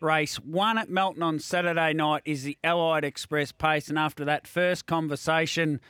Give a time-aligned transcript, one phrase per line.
[0.00, 0.36] race.
[0.36, 3.88] One at Melton on Saturday night is the Allied Express Pace.
[3.88, 5.80] And after that first conversation,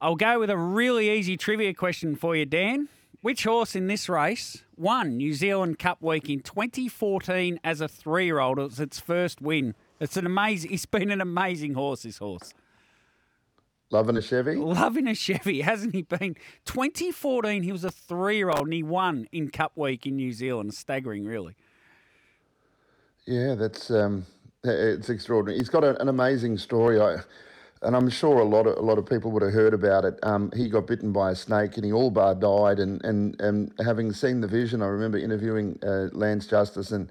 [0.00, 2.88] I'll go with a really easy trivia question for you, Dan.
[3.20, 8.58] Which horse in this race won New Zealand Cup Week in 2014 as a three-year-old?
[8.58, 9.74] It was its first win.
[9.98, 10.70] It's an amazing.
[10.70, 12.02] He's been an amazing horse.
[12.02, 12.52] This horse.
[13.90, 14.56] Loving a Chevy?
[14.56, 16.34] Loving a Chevy, hasn't he been?
[16.64, 20.32] 2014, he was a three year old and he won in Cup Week in New
[20.32, 20.74] Zealand.
[20.74, 21.54] Staggering, really.
[23.26, 24.26] Yeah, that's um,
[24.64, 25.58] it's extraordinary.
[25.58, 27.00] He's got a, an amazing story.
[27.00, 27.18] I,
[27.82, 30.18] and I'm sure a lot of a lot of people would have heard about it.
[30.22, 32.78] Um, he got bitten by a snake and he all bar died.
[32.78, 37.10] And, and, and having seen the vision, I remember interviewing uh, Lance Justice and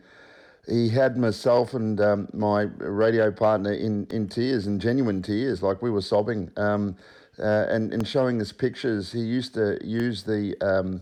[0.67, 5.81] he had myself and um, my radio partner in, in tears, in genuine tears, like
[5.81, 6.95] we were sobbing, um,
[7.39, 9.11] uh, and, and showing us pictures.
[9.11, 11.01] He used to use the um,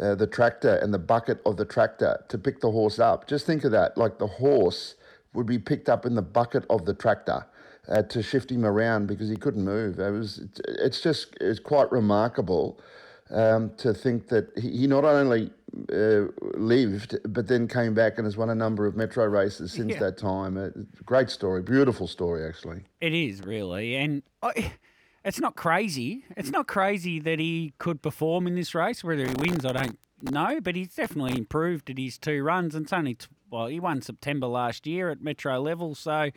[0.00, 3.26] uh, the tractor and the bucket of the tractor to pick the horse up.
[3.26, 4.94] Just think of that, like the horse
[5.32, 7.46] would be picked up in the bucket of the tractor.
[7.86, 9.98] Uh, to shift him around because he couldn't move.
[9.98, 12.80] It was, it's just, it's quite remarkable
[13.28, 15.50] um, to think that he, he not only
[15.92, 19.92] uh, lived, but then came back and has won a number of metro races since
[19.92, 19.98] yeah.
[19.98, 20.56] that time.
[20.56, 20.68] Uh,
[21.04, 22.80] great story, beautiful story, actually.
[23.02, 24.72] It is really, and I,
[25.24, 26.24] it's not crazy.
[26.36, 29.02] It's not crazy that he could perform in this race.
[29.02, 32.74] Whether he wins, I don't know, but he's definitely improved at his two runs.
[32.74, 33.16] And it's only
[33.50, 36.30] well, he won September last year at metro level, so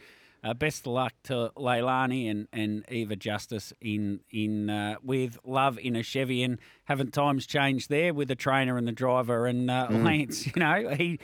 [0.43, 5.77] uh, best of luck to Leilani and, and Eva Justice in in uh, with love
[5.79, 6.43] in a Chevy.
[6.43, 10.03] And haven't times changed there with the trainer and the driver and uh, mm.
[10.03, 10.47] Lance?
[10.55, 11.19] You know, he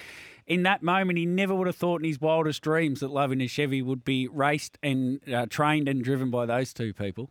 [0.46, 3.40] in that moment he never would have thought in his wildest dreams that love in
[3.40, 7.30] a Chevy would be raced and uh, trained and driven by those two people.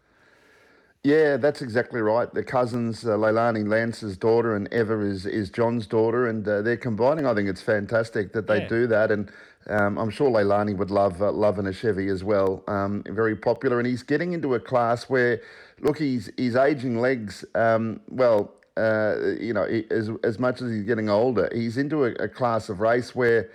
[1.05, 2.33] Yeah, that's exactly right.
[2.33, 6.77] The cousins, uh, Leilani Lance's daughter and Eva is, is John's daughter, and uh, they're
[6.77, 7.27] combining.
[7.27, 8.69] I think it's fantastic that they yeah.
[8.69, 9.28] do that, and
[9.69, 12.62] um, I'm sure Leilani would love uh, loving a Chevy as well.
[12.69, 15.41] Um, very popular, and he's getting into a class where,
[15.81, 17.44] look, he's he's aging legs.
[17.56, 22.12] Um, well, uh, you know, as as much as he's getting older, he's into a,
[22.21, 23.50] a class of race where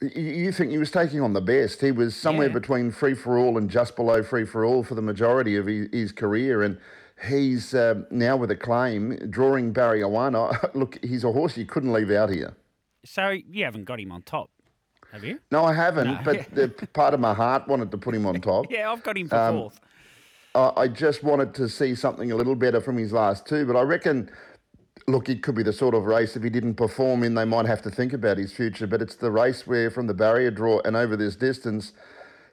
[0.00, 1.80] you think he was taking on the best.
[1.80, 2.52] He was somewhere yeah.
[2.54, 5.88] between free for all and just below free for all for the majority of his,
[5.92, 6.62] his career.
[6.62, 6.78] And
[7.26, 10.34] he's uh, now with a claim, drawing barrier one.
[10.74, 12.56] look, he's a horse you couldn't leave out here.
[13.04, 14.50] So you haven't got him on top,
[15.12, 15.40] have you?
[15.50, 16.06] No, I haven't.
[16.06, 16.20] No.
[16.24, 18.66] But the, part of my heart wanted to put him on top.
[18.70, 19.80] yeah, I've got him for um, fourth.
[20.54, 23.82] I just wanted to see something a little better from his last two, but I
[23.82, 24.28] reckon
[25.08, 27.66] look, it could be the sort of race if he didn't perform in, they might
[27.66, 28.86] have to think about his future.
[28.86, 31.92] But it's the race where, from the barrier draw and over this distance,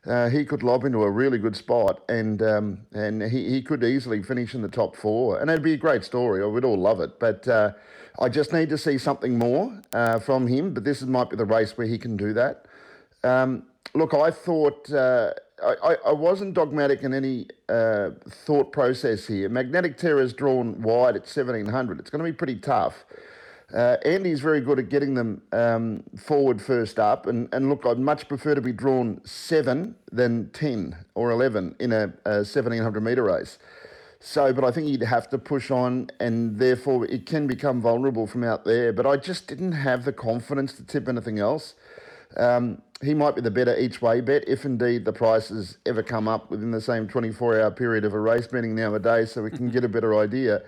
[0.08, 3.84] uh, he could lob into a really good spot, and um, and he, he could
[3.84, 6.48] easily finish in the top four, and it'd be a great story.
[6.48, 7.72] We'd all love it, but uh,
[8.20, 10.74] I just need to see something more uh, from him.
[10.74, 12.66] But this might be the race where he can do that.
[13.24, 13.64] Um,
[13.96, 15.34] look, I thought uh,
[15.64, 19.48] I, I wasn't dogmatic in any uh, thought process here.
[19.50, 22.00] Magnetic Terror is drawn wide at 1700.
[22.00, 23.06] It's going to be pretty tough.
[23.74, 27.26] Uh, Andy's very good at getting them um, forward first up.
[27.28, 31.92] And, and look, I'd much prefer to be drawn seven than 10 or 11 in
[31.92, 33.58] a, a 1700 metre race.
[34.20, 38.26] So, but I think he'd have to push on, and therefore it can become vulnerable
[38.28, 38.92] from out there.
[38.92, 41.76] But I just didn't have the confidence to tip anything else.
[42.38, 46.28] Um, he might be the better each way bet if indeed the prices ever come
[46.28, 49.70] up within the same 24 hour period of a race meeting nowadays so we can
[49.70, 50.62] get a better idea.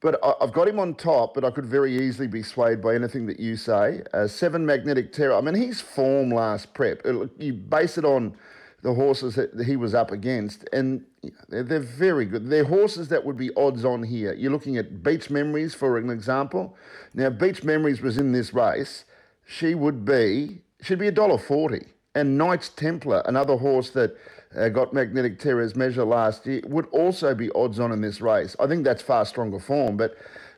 [0.00, 3.26] But I've got him on top, but I could very easily be swayed by anything
[3.26, 4.02] that you say.
[4.12, 5.34] Uh, seven Magnetic Terror.
[5.34, 8.36] I mean, his form last prep, uh, you base it on
[8.82, 11.04] the horses that he was up against, and
[11.48, 12.50] they're very good.
[12.50, 14.34] They're horses that would be odds on here.
[14.34, 16.76] You're looking at Beach Memories, for an example.
[17.14, 19.04] Now, Beach Memories was in this race.
[19.46, 21.86] She would be should be a dollar forty.
[22.14, 24.14] And Knights Templar, another horse that
[24.54, 28.54] uh, got Magnetic Terror's measure last year, would also be odds on in this race.
[28.60, 30.14] I think that's far stronger form, but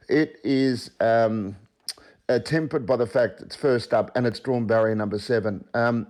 [0.09, 1.55] it is um,
[2.29, 5.65] uh, tempered by the fact it's first up and it's drawn barrier number seven.
[5.75, 6.09] Um,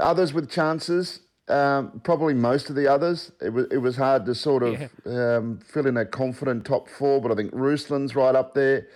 [0.00, 3.30] others with chances, um, probably most of the others.
[3.40, 5.36] It was it was hard to sort of yeah.
[5.36, 8.88] um, fill in a confident top four, but I think Ruslan's right up there.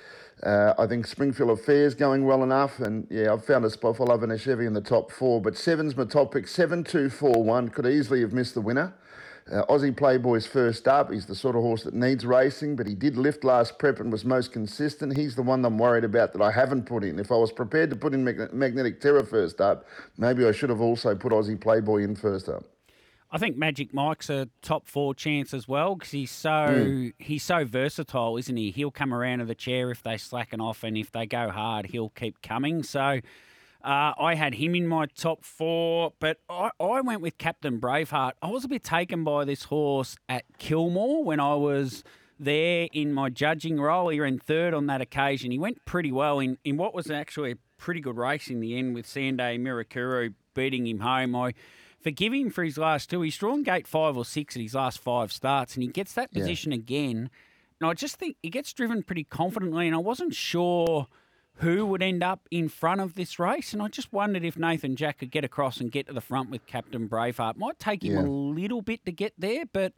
[0.43, 4.07] Uh, I think Springfield Affairs going well enough, and yeah, I've found a spot for
[4.07, 5.41] Love and a Chevy in the top four.
[5.41, 6.47] But seven's my top pick.
[6.47, 8.95] Seven, two, four, one could easily have missed the winner.
[9.51, 11.11] Uh, Aussie Playboy's first up.
[11.11, 14.11] He's the sort of horse that needs racing, but he did lift last prep and
[14.11, 15.17] was most consistent.
[15.17, 17.19] He's the one I'm worried about that I haven't put in.
[17.21, 19.87] If I was prepared to put in Magnetic Terror first up,
[20.19, 22.65] maybe I should have also put Aussie Playboy in first up.
[23.31, 27.13] I think Magic Mike's a top four chance as well because he's so mm.
[27.19, 28.71] he's so versatile, isn't he?
[28.71, 31.87] He'll come around to the chair if they slacken off, and if they go hard,
[31.87, 32.83] he'll keep coming.
[32.83, 33.21] So
[33.85, 38.33] Uh, I had him in my top four, but I, I went with Captain Braveheart.
[38.43, 42.03] I was a bit taken by this horse at Kilmore when I was
[42.41, 44.09] there in my judging role.
[44.09, 45.53] He ran third on that occasion.
[45.53, 48.77] He went pretty well in, in what was actually a pretty good race in the
[48.77, 51.37] end with Sanday Mirakuru beating him home.
[51.37, 51.55] I
[52.07, 53.21] forgive him for his last two.
[53.23, 56.29] He's drawn gate five or six at his last five starts, and he gets that
[56.33, 56.41] Yeah.
[56.41, 57.31] position again.
[57.81, 61.09] And I just think he gets driven pretty confidently, and I wasn't sure
[61.57, 63.73] who would end up in front of this race.
[63.73, 66.49] And I just wondered if Nathan Jack could get across and get to the front
[66.49, 67.57] with Captain Braveheart.
[67.57, 68.21] Might take him Yeah.
[68.21, 69.93] a little bit to get there, but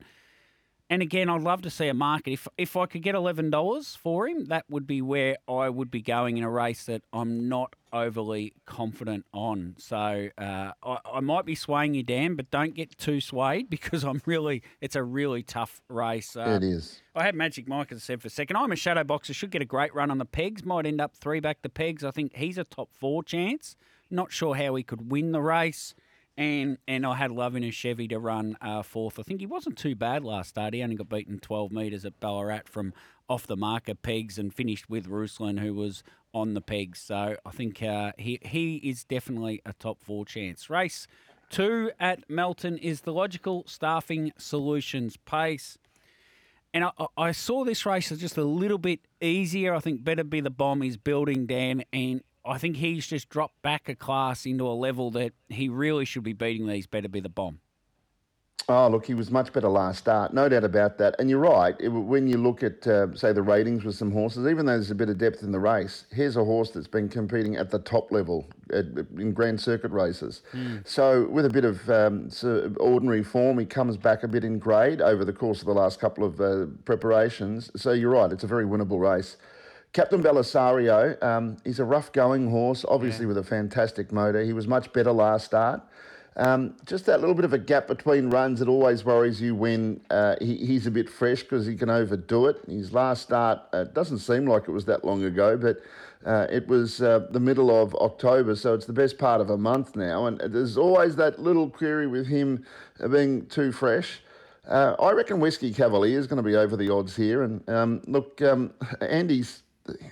[0.90, 2.32] and again, I'd love to see a market.
[2.32, 5.90] If if I could get eleven dollars for him, that would be where I would
[5.90, 9.75] be going in a race that I'm not overly confident on.
[9.79, 14.02] So uh, I, I might be swaying you, Dan, but don't get too swayed because
[14.02, 16.35] I'm really it's a really tough race.
[16.35, 17.02] Uh, it is.
[17.14, 18.56] I had Magic Mike, as I said, for a second.
[18.56, 19.34] I'm a shadow boxer.
[19.34, 20.64] Should get a great run on the pegs.
[20.64, 22.02] Might end up three back the pegs.
[22.02, 23.76] I think he's a top four chance.
[24.11, 25.94] Not sure how he could win the race.
[26.38, 29.19] And and I had Love in a Chevy to run uh, fourth.
[29.19, 30.73] I think he wasn't too bad last start.
[30.73, 32.94] He only got beaten 12 metres at Ballarat from
[33.29, 37.00] off the marker pegs and finished with Ruslan, who was on the pegs.
[37.00, 40.70] So I think uh, he, he is definitely a top four chance.
[40.70, 41.08] Race
[41.50, 45.76] two at Melton is the logical staffing solutions pace.
[46.73, 49.75] And I, I- saw this race as just a little bit easier.
[49.75, 53.61] I think Better Be the Bomb is building, Dan, and I think he's just dropped
[53.62, 57.21] back a class into a level that he really should be beating these Better Be
[57.21, 57.61] the Bomb.
[58.71, 61.15] Oh, look, he was much better last start, no doubt about that.
[61.19, 61.75] And you're right.
[61.81, 64.91] It, when you look at, uh, say, the ratings with some horses, even though there's
[64.91, 67.79] a bit of depth in the race, here's a horse that's been competing at the
[67.79, 68.85] top level at,
[69.17, 70.43] in Grand Circuit races.
[70.85, 72.29] So, with a bit of um,
[72.79, 75.99] ordinary form, he comes back a bit in grade over the course of the last
[75.99, 77.71] couple of uh, preparations.
[77.75, 78.31] So, you're right.
[78.31, 79.39] It's a very winnable race.
[79.93, 84.43] Captain Belisario, um, he's a rough going horse, obviously with a fantastic motor.
[84.43, 85.82] He was much better last start.
[86.37, 90.00] Um, just that little bit of a gap between runs it always worries you when
[90.08, 92.61] uh, he, he's a bit fresh because he can overdo it.
[92.69, 95.79] His last start uh, doesn't seem like it was that long ago, but
[96.25, 99.58] uh, it was uh, the middle of October, so it's the best part of a
[99.58, 100.26] month now.
[100.26, 102.64] And there's always that little query with him
[103.02, 104.20] uh, being too fresh.
[104.69, 107.43] Uh, I reckon Whiskey Cavalier is going to be over the odds here.
[107.43, 109.62] And um, look, um, Andy's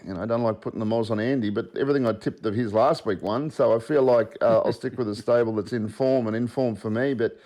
[0.07, 2.55] you know, I don't like putting the moz on Andy, but everything I tipped of
[2.55, 3.51] his last week won.
[3.51, 6.47] So I feel like uh, I'll stick with a stable that's in form and in
[6.47, 7.15] form for me.
[7.15, 7.39] But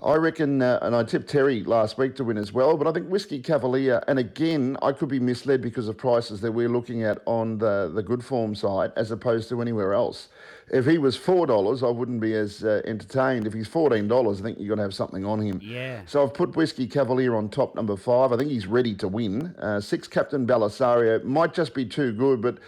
[0.00, 2.92] I reckon, uh, and I tipped Terry last week to win as well, but I
[2.92, 7.02] think Whiskey Cavalier, and again, I could be misled because of prices that we're looking
[7.02, 10.28] at on the, the good form side as opposed to anywhere else.
[10.70, 13.48] If he was $4, I wouldn't be as uh, entertained.
[13.48, 15.60] If he's $14, I think you've got to have something on him.
[15.60, 16.02] Yeah.
[16.06, 18.32] So I've put Whiskey Cavalier on top, number five.
[18.32, 19.46] I think he's ready to win.
[19.58, 22.58] Uh, six, Captain Belisario might just be too good, but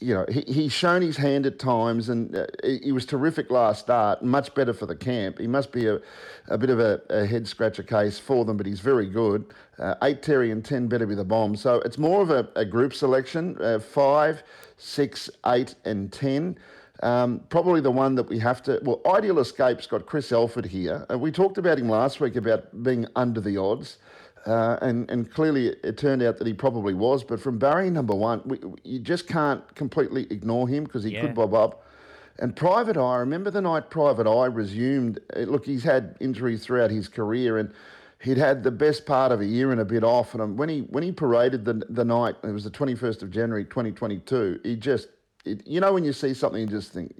[0.00, 3.50] you know he, he's shown his hand at times, and uh, he, he was terrific
[3.50, 4.22] last start.
[4.22, 5.38] Much better for the camp.
[5.38, 6.00] He must be a,
[6.48, 9.44] a bit of a, a head scratcher case for them, but he's very good.
[9.78, 11.56] Uh, eight Terry and ten better be the bomb.
[11.56, 13.56] So it's more of a, a group selection.
[13.60, 14.42] Uh, five,
[14.76, 16.58] six, eight, and ten.
[17.02, 18.78] Um, probably the one that we have to.
[18.82, 21.06] Well, Ideal Escape's got Chris Alford here.
[21.10, 23.96] Uh, we talked about him last week about being under the odds,
[24.46, 27.22] uh, and and clearly it turned out that he probably was.
[27.24, 31.22] But from barrier number one, we, you just can't completely ignore him because he Yeah.
[31.22, 31.84] could bob up.
[32.38, 35.20] And Private Eye, remember the night Private Eye resumed?
[35.36, 37.70] uh, Look, he's had injuries throughout his career, and
[38.18, 40.32] he'd had the best part of a year and a bit off.
[40.32, 43.22] And um, when he when he paraded the the night, it was the twenty first
[43.22, 44.58] of January, twenty twenty two.
[44.62, 45.08] He just,
[45.44, 47.14] it, you know, when you see something, and just think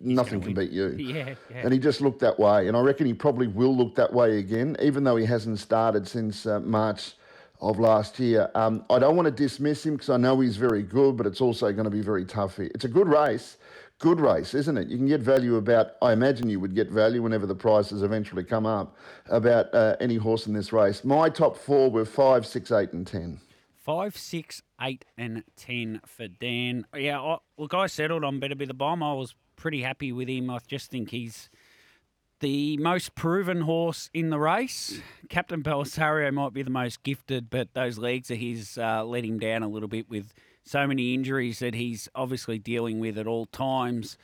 [0.00, 0.88] nothing can beat you.
[0.98, 1.62] Yeah, yeah.
[1.62, 4.38] And he just looked that way, and I reckon he probably will look that way
[4.38, 7.14] again, even though he hasn't started since uh, March
[7.60, 8.50] of last year.
[8.54, 11.40] Um, I don't want to dismiss him because I know he's very good, but it's
[11.40, 12.70] also going to be very tough here.
[12.74, 13.56] It's a good race,
[13.98, 14.88] good race, isn't it?
[14.88, 15.92] You can get value about.
[16.00, 18.96] I imagine you would get value whenever the prices eventually come up
[19.28, 21.04] about uh, any horse in this race.
[21.04, 23.40] My top four were five, six, eight, and ten.
[23.88, 26.84] Five, six, eight, and ten for Dan.
[26.94, 29.02] Yeah, I, look, I settled on Better Be the Bomb.
[29.02, 30.50] I was pretty happy with him.
[30.50, 31.48] I just think he's
[32.40, 35.00] the most proven horse in the race.
[35.30, 39.38] Captain Belisario might be the most gifted, but those legs of his uh, let him
[39.38, 43.46] down a little bit with so many injuries that he's obviously dealing with at all
[43.46, 44.18] times.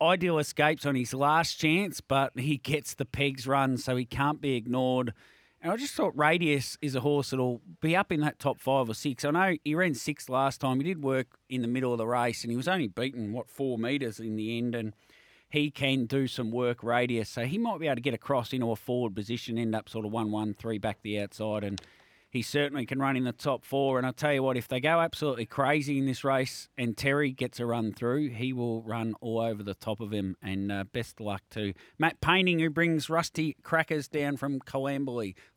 [0.00, 4.40] Ideal escapes on his last chance, but he gets the pegs run, so he can't
[4.40, 5.14] be ignored.
[5.62, 8.88] And I just thought Radius is a horse that'll be up in that top five
[8.88, 9.24] or six.
[9.24, 10.78] I know he ran sixth last time.
[10.78, 13.50] He did work in the middle of the race, and he was only beaten what
[13.50, 14.74] four metres in the end.
[14.74, 14.94] And
[15.50, 18.70] he can do some work radius, so he might be able to get across into
[18.70, 21.82] a forward position, end up sort of one one three back the outside, and
[22.30, 23.98] he certainly can run in the top four.
[23.98, 27.32] And I tell you what, if they go absolutely crazy in this race and Terry
[27.32, 30.36] gets a run through, he will run all over the top of him.
[30.40, 35.34] And uh, best luck to Matt Painting, who brings rusty crackers down from Coamberley.